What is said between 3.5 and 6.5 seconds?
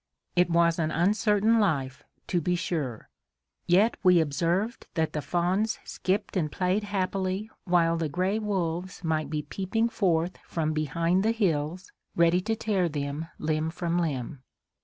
Yet we observed that the fawns skipped